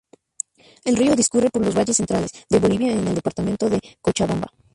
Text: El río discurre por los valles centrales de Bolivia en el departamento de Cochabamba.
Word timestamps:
El 0.83 0.97
río 0.97 1.15
discurre 1.15 1.51
por 1.51 1.63
los 1.63 1.75
valles 1.77 1.97
centrales 1.97 2.31
de 2.49 2.57
Bolivia 2.59 2.91
en 2.91 3.07
el 3.07 3.13
departamento 3.13 3.69
de 3.69 3.79
Cochabamba. 4.01 4.51